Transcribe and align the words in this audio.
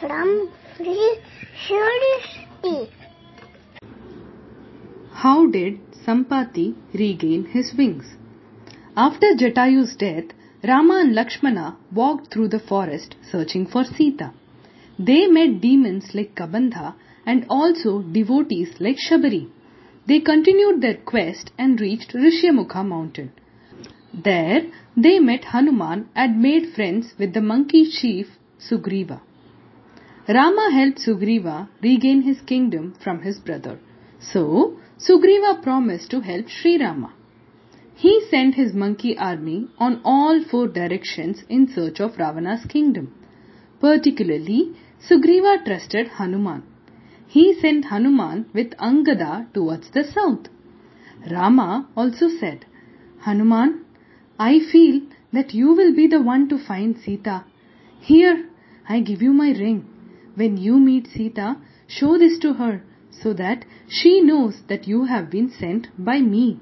From 0.00 0.50
city. 0.76 0.98
How 5.12 5.46
did 5.46 5.78
Sampati 6.06 6.74
regain 6.92 7.46
his 7.46 7.72
wings? 7.78 8.04
After 8.94 9.28
Jatayu's 9.34 9.96
death, 9.96 10.24
Rama 10.62 11.00
and 11.00 11.14
Lakshmana 11.14 11.78
walked 11.90 12.34
through 12.34 12.48
the 12.48 12.58
forest 12.58 13.14
searching 13.32 13.66
for 13.66 13.82
Sita. 13.82 14.34
They 14.98 15.26
met 15.26 15.62
demons 15.62 16.10
like 16.12 16.34
Kabandha 16.34 16.96
and 17.24 17.46
also 17.48 18.02
devotees 18.02 18.74
like 18.78 18.98
Shabari. 18.98 19.48
They 20.06 20.20
continued 20.20 20.82
their 20.82 20.96
quest 20.96 21.50
and 21.56 21.80
reached 21.80 22.12
Rishyamukha 22.12 22.86
mountain. 22.86 23.32
There 24.12 24.66
they 24.94 25.18
met 25.18 25.46
Hanuman 25.46 26.10
and 26.14 26.42
made 26.42 26.74
friends 26.74 27.14
with 27.18 27.32
the 27.32 27.40
monkey 27.40 27.90
chief 27.90 28.26
Sugriva. 28.68 29.20
Rama 30.28 30.70
helped 30.72 30.98
Sugriva 30.98 31.68
regain 31.82 32.22
his 32.22 32.40
kingdom 32.42 32.94
from 33.02 33.22
his 33.22 33.38
brother. 33.38 33.78
So 34.20 34.76
Sugriva 34.98 35.62
promised 35.62 36.10
to 36.10 36.20
help 36.20 36.48
Sri 36.48 36.78
Rama. 36.78 37.14
He 37.94 38.26
sent 38.30 38.54
his 38.54 38.74
monkey 38.74 39.16
army 39.18 39.68
on 39.78 40.00
all 40.04 40.42
four 40.42 40.68
directions 40.68 41.42
in 41.48 41.68
search 41.68 42.00
of 42.00 42.18
Ravana's 42.18 42.64
kingdom. 42.66 43.12
Particularly, 43.80 44.74
Sugriva 45.08 45.64
trusted 45.64 46.08
Hanuman. 46.08 46.62
He 47.26 47.54
sent 47.60 47.86
Hanuman 47.86 48.46
with 48.52 48.70
Angada 48.78 49.52
towards 49.54 49.90
the 49.90 50.04
south. 50.04 50.48
Rama 51.30 51.88
also 51.96 52.28
said, 52.28 52.66
Hanuman, 53.20 53.84
I 54.38 54.60
feel 54.60 55.02
that 55.32 55.54
you 55.54 55.74
will 55.74 55.94
be 55.94 56.06
the 56.06 56.20
one 56.20 56.48
to 56.48 56.58
find 56.58 56.98
Sita. 56.98 57.44
Here, 58.00 58.48
I 58.94 58.98
give 58.98 59.22
you 59.22 59.32
my 59.32 59.50
ring. 59.52 59.84
When 60.34 60.56
you 60.56 60.80
meet 60.80 61.06
Sita, 61.06 61.58
show 61.86 62.18
this 62.18 62.38
to 62.40 62.54
her 62.54 62.82
so 63.10 63.32
that 63.34 63.64
she 63.88 64.20
knows 64.20 64.62
that 64.66 64.88
you 64.88 65.04
have 65.04 65.30
been 65.30 65.48
sent 65.48 65.86
by 65.96 66.18
me. 66.20 66.58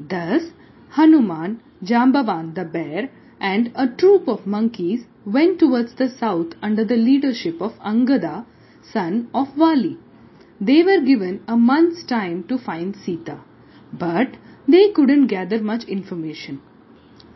Thus, 0.00 0.50
Hanuman, 0.96 1.60
Jambavan 1.84 2.54
the 2.56 2.64
bear 2.64 3.08
and 3.38 3.70
a 3.76 3.86
troop 3.86 4.26
of 4.26 4.48
monkeys 4.48 5.04
went 5.24 5.60
towards 5.60 5.94
the 5.94 6.08
south 6.08 6.54
under 6.60 6.84
the 6.84 6.96
leadership 6.96 7.62
of 7.62 7.78
Angada, 7.78 8.46
son 8.82 9.28
of 9.32 9.54
Vali. 9.54 9.96
They 10.60 10.82
were 10.82 11.00
given 11.02 11.42
a 11.46 11.56
month's 11.56 12.02
time 12.02 12.42
to 12.48 12.58
find 12.58 12.96
Sita, 12.96 13.38
but 13.92 14.38
they 14.66 14.90
couldn't 14.90 15.28
gather 15.28 15.62
much 15.62 15.84
information. 15.84 16.60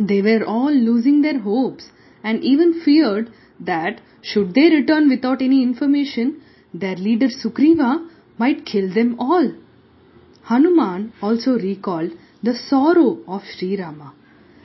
They 0.01 0.23
were 0.23 0.45
all 0.45 0.73
losing 0.73 1.23
their 1.23 1.39
hopes 1.39 1.93
and 2.25 2.43
even 2.43 2.81
feared 2.81 3.31
that 3.61 4.01
should 4.23 4.55
they 4.55 4.71
return 4.71 5.09
without 5.09 5.43
any 5.43 5.63
information, 5.63 6.41
their 6.73 6.97
leader 6.97 7.29
Sugriva 7.29 8.09
might 8.39 8.67
kill 8.67 8.93
them 8.93 9.17
all. 9.19 9.53
Hanuman 10.45 11.13
also 11.21 11.59
recalled 11.59 12.13
the 12.43 12.55
sorrow 12.55 13.19
of 13.27 13.43
Sri 13.45 13.77
Rama 13.81 14.15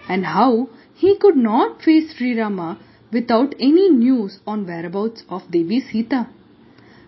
and 0.08 0.26
how 0.26 0.70
he 0.94 1.18
could 1.18 1.36
not 1.36 1.82
face 1.82 2.14
Sri 2.16 2.40
Rama 2.40 2.80
without 3.12 3.56
any 3.60 3.90
news 3.90 4.40
on 4.46 4.66
whereabouts 4.66 5.24
of 5.30 5.50
Devi 5.52 5.80
Sita. 5.80 6.28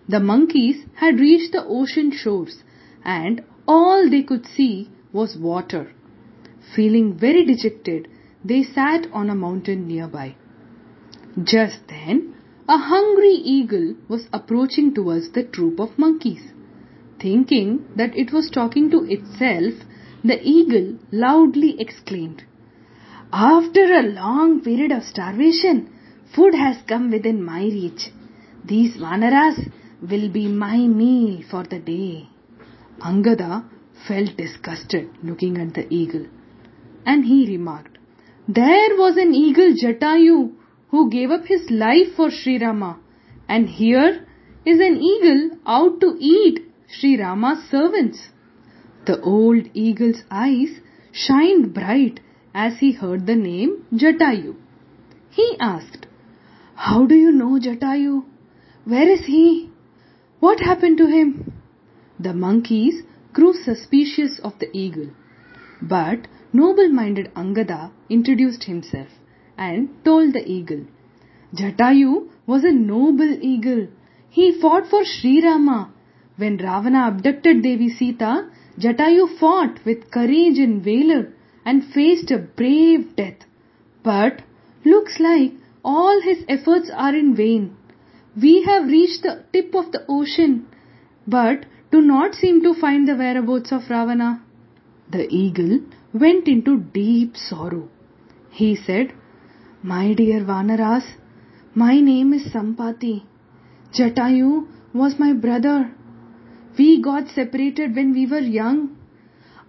The 0.08 0.20
monkeys 0.20 0.84
had 0.94 1.20
reached 1.20 1.52
the 1.52 1.64
ocean 1.64 2.10
shores 2.12 2.62
and 3.04 3.42
all 3.66 4.08
they 4.08 4.22
could 4.22 4.46
see 4.46 4.88
was 5.12 5.36
water. 5.36 5.92
Feeling 6.74 7.14
very 7.18 7.44
dejected, 7.44 8.08
they 8.44 8.62
sat 8.62 9.06
on 9.12 9.30
a 9.30 9.34
mountain 9.34 9.88
nearby. 9.88 10.36
Just 11.42 11.88
then, 11.88 12.34
a 12.66 12.78
hungry 12.78 13.34
eagle 13.34 13.94
was 14.08 14.26
approaching 14.32 14.94
towards 14.94 15.32
the 15.32 15.44
troop 15.44 15.78
of 15.78 15.98
monkeys. 15.98 16.52
Thinking 17.20 17.84
that 17.94 18.16
it 18.16 18.32
was 18.32 18.50
talking 18.50 18.90
to 18.90 19.04
itself, 19.04 19.74
the 20.24 20.40
eagle 20.42 20.98
loudly 21.12 21.78
exclaimed, 21.78 22.44
After 23.32 23.84
a 23.84 24.02
long 24.02 24.62
period 24.62 24.92
of 24.92 25.02
starvation, 25.02 25.90
food 26.34 26.54
has 26.54 26.78
come 26.88 27.10
within 27.10 27.44
my 27.44 27.62
reach. 27.64 28.10
These 28.64 28.96
Vanaras 28.96 29.70
will 30.00 30.30
be 30.30 30.48
my 30.48 30.78
meal 30.78 31.42
for 31.50 31.64
the 31.64 31.78
day. 31.78 32.28
Angada 33.00 33.64
felt 34.08 34.36
disgusted 34.36 35.10
looking 35.22 35.58
at 35.58 35.74
the 35.74 35.86
eagle 35.92 36.26
and 37.04 37.24
he 37.24 37.46
remarked, 37.46 37.98
There 38.48 38.96
was 38.96 39.16
an 39.16 39.34
eagle 39.34 39.74
Jatayu 39.74 40.55
who 40.88 41.10
gave 41.10 41.30
up 41.30 41.46
his 41.46 41.70
life 41.70 42.14
for 42.16 42.30
Sri 42.30 42.58
Rama 42.58 42.98
and 43.48 43.68
here 43.68 44.26
is 44.64 44.80
an 44.80 44.96
eagle 44.96 45.58
out 45.66 46.00
to 46.00 46.16
eat 46.18 46.60
Sri 46.88 47.20
Rama's 47.20 47.68
servants. 47.70 48.28
The 49.06 49.20
old 49.20 49.68
eagle's 49.74 50.22
eyes 50.30 50.80
shined 51.12 51.72
bright 51.74 52.20
as 52.54 52.78
he 52.78 52.92
heard 52.92 53.26
the 53.26 53.36
name 53.36 53.84
Jatayu. 53.92 54.56
He 55.30 55.56
asked, 55.60 56.06
How 56.74 57.06
do 57.06 57.14
you 57.14 57.30
know 57.32 57.58
Jatayu? 57.60 58.24
Where 58.84 59.08
is 59.08 59.26
he? 59.26 59.70
What 60.40 60.60
happened 60.60 60.98
to 60.98 61.06
him? 61.06 61.52
The 62.18 62.32
monkeys 62.32 63.02
grew 63.32 63.52
suspicious 63.52 64.40
of 64.42 64.58
the 64.58 64.68
eagle. 64.72 65.10
But 65.82 66.26
noble-minded 66.52 67.32
Angada 67.34 67.90
introduced 68.08 68.64
himself 68.64 69.08
and 69.56 69.88
told 70.04 70.32
the 70.32 70.44
eagle, 70.46 70.84
Jatayu 71.54 72.28
was 72.46 72.64
a 72.64 72.72
noble 72.72 73.38
eagle. 73.40 73.88
He 74.28 74.60
fought 74.60 74.86
for 74.88 75.04
Sri 75.04 75.42
Rama 75.42 75.92
when 76.36 76.58
Ravana 76.58 77.08
abducted 77.08 77.62
Devi 77.62 77.88
Sita, 77.88 78.48
Jatayu 78.78 79.38
fought 79.38 79.84
with 79.84 80.10
courage 80.10 80.58
and 80.58 80.82
valor 80.84 81.32
and 81.64 81.84
faced 81.84 82.30
a 82.30 82.38
brave 82.38 83.16
death. 83.16 83.46
But 84.02 84.42
looks 84.84 85.18
like 85.18 85.54
all 85.84 86.20
his 86.20 86.44
efforts 86.48 86.90
are 86.94 87.14
in 87.14 87.34
vain. 87.34 87.76
We 88.40 88.62
have 88.64 88.86
reached 88.86 89.22
the 89.22 89.44
tip 89.52 89.74
of 89.74 89.92
the 89.92 90.04
ocean, 90.08 90.66
but 91.26 91.64
do 91.90 92.02
not 92.02 92.34
seem 92.34 92.62
to 92.62 92.74
find 92.74 93.08
the 93.08 93.16
whereabouts 93.16 93.72
of 93.72 93.88
Ravana. 93.88 94.42
The 95.10 95.26
eagle 95.30 95.80
went 96.12 96.46
into 96.48 96.78
deep 96.78 97.36
sorrow. 97.36 97.88
He 98.50 98.76
said, 98.76 99.14
My 99.82 100.14
dear 100.14 100.40
Vanaras, 100.40 101.04
my 101.74 102.00
name 102.00 102.32
is 102.32 102.44
Sampati. 102.46 103.24
Jatayu 103.92 104.66
was 104.94 105.18
my 105.18 105.34
brother. 105.34 105.92
We 106.78 107.02
got 107.02 107.28
separated 107.28 107.94
when 107.94 108.14
we 108.14 108.26
were 108.26 108.40
young. 108.40 108.96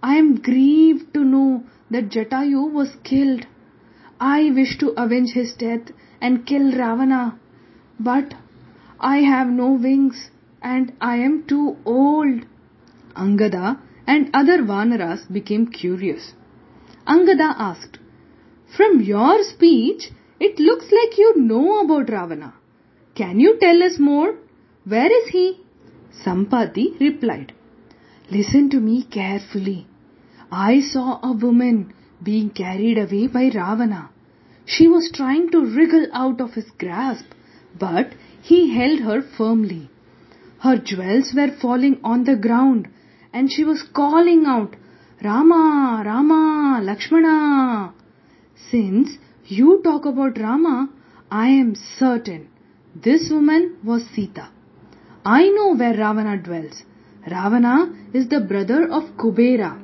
I 0.02 0.16
am 0.16 0.40
grieved 0.40 1.12
to 1.12 1.22
know 1.24 1.64
that 1.90 2.08
Jatayu 2.08 2.72
was 2.72 2.96
killed. 3.04 3.46
I 4.18 4.50
wish 4.50 4.78
to 4.78 4.94
avenge 4.96 5.32
his 5.34 5.52
death 5.52 5.92
and 6.22 6.46
kill 6.46 6.72
Ravana. 6.72 7.38
But 8.00 8.34
I 8.98 9.18
have 9.18 9.48
no 9.48 9.72
wings 9.72 10.30
and 10.62 10.94
I 11.02 11.16
am 11.16 11.44
too 11.46 11.76
old. 11.84 12.46
Angada 13.14 13.78
and 14.06 14.30
other 14.32 14.62
Vanaras 14.62 15.30
became 15.30 15.66
curious. 15.66 16.32
Angada 17.06 17.54
asked, 17.58 17.97
From 18.76 19.00
your 19.00 19.42
speech, 19.44 20.10
it 20.38 20.58
looks 20.58 20.86
like 20.92 21.18
you 21.18 21.34
know 21.36 21.80
about 21.80 22.10
Ravana. 22.10 22.54
Can 23.14 23.40
you 23.40 23.58
tell 23.58 23.82
us 23.82 23.98
more? 23.98 24.34
Where 24.84 25.10
is 25.10 25.28
he? 25.30 25.60
Sampati 26.24 26.98
replied, 27.00 27.52
Listen 28.30 28.68
to 28.70 28.78
me 28.78 29.02
carefully. 29.04 29.86
I 30.52 30.80
saw 30.80 31.18
a 31.22 31.32
woman 31.32 31.92
being 32.22 32.50
carried 32.50 32.98
away 32.98 33.26
by 33.26 33.44
Ravana. 33.44 34.10
She 34.64 34.86
was 34.86 35.10
trying 35.12 35.50
to 35.50 35.64
wriggle 35.64 36.06
out 36.12 36.40
of 36.40 36.52
his 36.52 36.70
grasp, 36.78 37.26
but 37.78 38.12
he 38.42 38.74
held 38.74 39.00
her 39.00 39.22
firmly. 39.22 39.90
Her 40.60 40.76
jewels 40.76 41.32
were 41.34 41.56
falling 41.60 42.00
on 42.04 42.24
the 42.24 42.36
ground 42.36 42.88
and 43.32 43.50
she 43.50 43.64
was 43.64 43.82
calling 43.82 44.44
out, 44.46 44.76
Rama, 45.22 46.02
Rama, 46.04 46.80
Lakshmana. 46.82 47.94
Since 48.70 49.18
you 49.46 49.80
talk 49.82 50.04
about 50.04 50.38
Rama, 50.38 50.90
I 51.30 51.48
am 51.48 51.74
certain 51.74 52.48
this 52.94 53.30
woman 53.30 53.76
was 53.84 54.04
Sita. 54.14 54.48
I 55.24 55.48
know 55.48 55.74
where 55.74 55.96
Ravana 55.96 56.36
dwells. 56.36 56.82
Ravana 57.30 57.94
is 58.12 58.28
the 58.28 58.40
brother 58.40 58.88
of 58.90 59.16
Kubera 59.16 59.80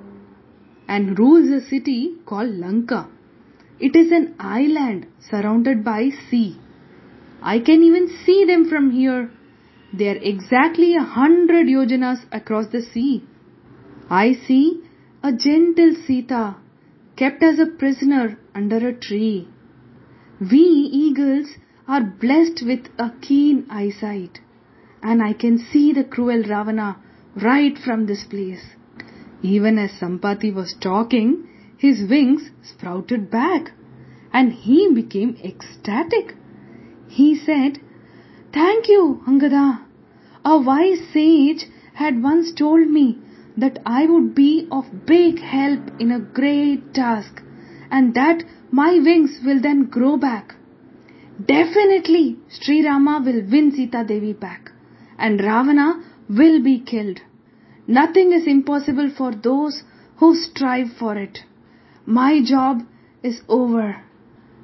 and 0.89 1.19
rules 1.19 1.49
a 1.51 1.67
city 1.67 2.15
called 2.27 2.51
Lanka. 2.51 3.09
It 3.79 3.95
is 3.97 4.11
an 4.13 4.35
island 4.39 5.07
surrounded 5.31 5.85
by 5.85 6.11
sea. 6.31 6.59
I 7.43 7.59
can 7.61 7.83
even 7.83 8.09
see 8.25 8.45
them 8.45 8.69
from 8.69 8.91
here. 8.91 9.31
They 9.93 10.09
are 10.09 10.17
exactly 10.17 10.97
a 10.97 11.03
hundred 11.03 11.67
yojanas 11.67 12.21
across 12.33 12.69
the 12.69 12.83
sea. 12.83 13.25
I 14.11 14.33
see 14.47 14.83
a 15.23 15.33
gentle 15.33 15.95
Sita 16.07 16.57
kept 17.17 17.43
as 17.43 17.59
a 17.59 17.67
prisoner 17.67 18.39
under 18.55 18.89
a 18.89 18.93
tree. 18.93 19.49
We 20.41 20.59
eagles 20.59 21.49
are 21.87 22.03
blessed 22.03 22.63
with 22.67 22.89
a 22.99 23.11
keen 23.21 23.67
eyesight 23.71 24.41
and 25.03 25.23
I 25.23 25.33
can 25.33 25.59
see 25.59 25.93
the 25.93 26.05
cruel 26.05 26.43
Ravana 26.43 26.97
right 27.37 27.77
from 27.79 28.07
this 28.07 28.25
place. 28.25 28.65
Even 29.43 29.79
as 29.79 29.91
Sampati 29.93 30.53
was 30.53 30.75
talking, 30.81 31.47
his 31.77 32.09
wings 32.09 32.51
sprouted 32.63 33.31
back 33.31 33.73
and 34.33 34.53
he 34.53 34.91
became 34.93 35.37
ecstatic. 35.45 36.35
He 37.09 37.37
said, 37.37 37.79
Thank 38.53 38.89
you, 38.89 39.23
Angada. 39.29 39.83
A 40.45 40.59
wise 40.59 41.01
sage 41.13 41.67
had 41.95 42.23
once 42.23 42.53
told 42.53 42.89
me 42.89 43.19
that 43.57 43.79
I 43.87 44.07
would 44.07 44.35
be 44.35 44.67
of 44.71 45.07
big 45.07 45.41
help 45.41 46.01
in 46.01 46.11
a 46.11 46.21
great 46.21 46.93
task 46.95 47.43
and 47.91 48.15
that 48.15 48.43
my 48.71 48.99
wings 49.05 49.39
will 49.45 49.61
then 49.61 49.85
grow 49.87 50.17
back. 50.17 50.55
Definitely 51.45 52.39
Sri 52.49 52.85
Rama 52.87 53.23
will 53.25 53.43
win 53.51 53.73
Sita 53.75 54.05
Devi 54.07 54.33
back 54.33 54.71
and 55.19 55.41
Ravana 55.41 56.03
will 56.29 56.63
be 56.63 56.81
killed. 56.81 57.21
Nothing 57.87 58.33
is 58.33 58.47
impossible 58.47 59.11
for 59.17 59.33
those 59.33 59.83
who 60.17 60.35
strive 60.35 60.93
for 60.99 61.17
it. 61.17 61.41
My 62.07 62.43
job 62.43 62.83
is 63.23 63.43
over. 63.49 64.03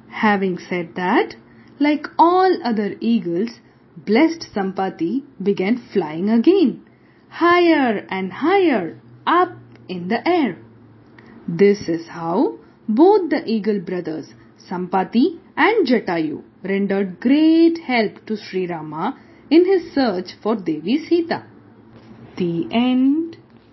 Having 0.09 0.59
said 0.69 0.95
that, 0.95 1.35
like 1.79 2.07
all 2.17 2.57
other 2.63 2.95
eagles, 2.99 3.49
blessed 3.95 4.47
Sampati 4.53 5.23
began 5.41 5.77
flying 5.93 6.29
again, 6.29 6.83
higher 7.31 8.05
and 8.09 8.31
higher 8.31 8.99
up 9.25 9.53
in 9.87 10.09
the 10.09 10.27
air. 10.27 10.57
This 11.47 11.87
is 11.87 12.07
how 12.07 12.59
both 12.87 13.29
the 13.29 13.43
eagle 13.45 13.79
brothers, 13.79 14.33
Sampati 14.69 15.39
and 15.55 15.87
Jatayu, 15.87 16.43
rendered 16.63 17.19
great 17.19 17.79
help 17.79 18.25
to 18.27 18.37
Sri 18.37 18.67
Rama 18.67 19.17
in 19.49 19.65
his 19.65 19.93
search 19.93 20.33
for 20.43 20.55
Devi 20.55 21.05
Sita. 21.07 21.45
The 22.37 22.67
end. 22.71 23.37